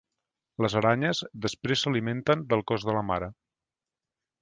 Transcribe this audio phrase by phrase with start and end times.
[0.65, 3.33] Les aranyes després s'alimenten del cos de la mare.